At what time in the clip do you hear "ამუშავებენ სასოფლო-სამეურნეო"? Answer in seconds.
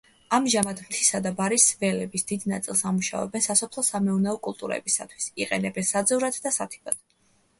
2.91-4.35